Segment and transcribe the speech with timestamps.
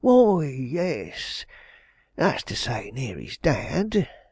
[0.03, 1.45] 'Why, yes
[2.15, 4.09] that's to say, near his dad.